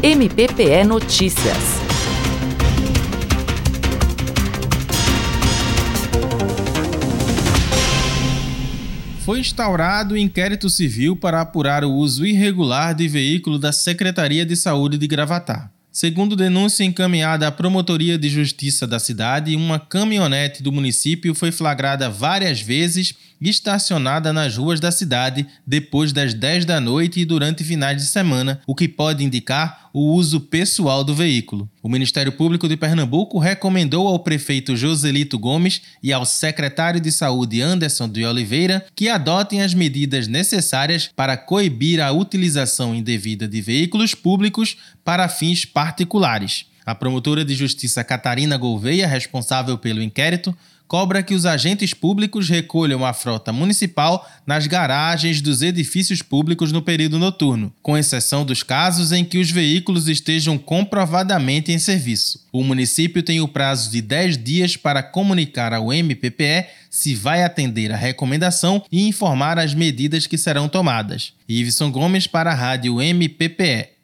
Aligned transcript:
MPPE 0.00 0.84
Notícias. 0.84 1.56
Foi 9.24 9.40
instaurado 9.40 10.16
inquérito 10.16 10.70
civil 10.70 11.16
para 11.16 11.40
apurar 11.40 11.84
o 11.84 11.90
uso 11.90 12.24
irregular 12.24 12.94
de 12.94 13.08
veículo 13.08 13.58
da 13.58 13.72
Secretaria 13.72 14.46
de 14.46 14.54
Saúde 14.54 14.96
de 14.96 15.08
Gravatar. 15.08 15.72
Segundo 15.90 16.36
denúncia 16.36 16.84
encaminhada 16.84 17.48
à 17.48 17.50
Promotoria 17.50 18.16
de 18.16 18.28
Justiça 18.28 18.86
da 18.86 19.00
cidade, 19.00 19.56
uma 19.56 19.80
caminhonete 19.80 20.62
do 20.62 20.70
município 20.70 21.34
foi 21.34 21.50
flagrada 21.50 22.08
várias 22.08 22.60
vezes 22.60 23.16
estacionada 23.40 24.32
nas 24.32 24.56
ruas 24.56 24.78
da 24.78 24.92
cidade 24.92 25.44
depois 25.66 26.12
das 26.12 26.34
10 26.34 26.64
da 26.64 26.80
noite 26.80 27.18
e 27.18 27.24
durante 27.24 27.64
finais 27.64 27.96
de 27.96 28.06
semana, 28.06 28.60
o 28.64 28.76
que 28.76 28.86
pode 28.86 29.24
indicar 29.24 29.87
o 29.98 30.14
uso 30.14 30.40
pessoal 30.40 31.02
do 31.02 31.12
veículo. 31.12 31.68
O 31.82 31.88
Ministério 31.88 32.30
Público 32.30 32.68
de 32.68 32.76
Pernambuco 32.76 33.36
recomendou 33.36 34.06
ao 34.06 34.20
prefeito 34.20 34.76
Joselito 34.76 35.36
Gomes 35.36 35.82
e 36.00 36.12
ao 36.12 36.24
secretário 36.24 37.00
de 37.00 37.10
Saúde 37.10 37.60
Anderson 37.60 38.08
de 38.08 38.24
Oliveira 38.24 38.86
que 38.94 39.08
adotem 39.08 39.60
as 39.60 39.74
medidas 39.74 40.28
necessárias 40.28 41.10
para 41.16 41.36
coibir 41.36 42.00
a 42.00 42.12
utilização 42.12 42.94
indevida 42.94 43.48
de 43.48 43.60
veículos 43.60 44.14
públicos 44.14 44.76
para 45.04 45.28
fins 45.28 45.64
particulares. 45.64 46.66
A 46.88 46.94
promotora 46.94 47.44
de 47.44 47.54
justiça 47.54 48.02
Catarina 48.02 48.56
Gouveia, 48.56 49.06
responsável 49.06 49.76
pelo 49.76 50.02
inquérito, 50.02 50.56
cobra 50.86 51.22
que 51.22 51.34
os 51.34 51.44
agentes 51.44 51.92
públicos 51.92 52.48
recolham 52.48 53.04
a 53.04 53.12
frota 53.12 53.52
municipal 53.52 54.26
nas 54.46 54.66
garagens 54.66 55.42
dos 55.42 55.60
edifícios 55.60 56.22
públicos 56.22 56.72
no 56.72 56.80
período 56.80 57.18
noturno, 57.18 57.70
com 57.82 57.98
exceção 57.98 58.42
dos 58.42 58.62
casos 58.62 59.12
em 59.12 59.22
que 59.22 59.36
os 59.36 59.50
veículos 59.50 60.08
estejam 60.08 60.56
comprovadamente 60.56 61.70
em 61.70 61.78
serviço. 61.78 62.46
O 62.50 62.64
município 62.64 63.22
tem 63.22 63.38
o 63.38 63.46
prazo 63.46 63.90
de 63.90 64.00
10 64.00 64.42
dias 64.42 64.74
para 64.74 65.02
comunicar 65.02 65.74
ao 65.74 65.92
MPPE 65.92 66.68
se 66.88 67.14
vai 67.14 67.44
atender 67.44 67.92
a 67.92 67.98
recomendação 67.98 68.82
e 68.90 69.06
informar 69.06 69.58
as 69.58 69.74
medidas 69.74 70.26
que 70.26 70.38
serão 70.38 70.70
tomadas. 70.70 71.34
Iveson 71.46 71.92
Gomes 71.92 72.26
para 72.26 72.50
a 72.50 72.54
Rádio 72.54 72.98
MPPE. 73.02 73.97